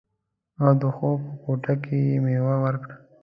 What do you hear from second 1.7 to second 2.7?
کې یې میوه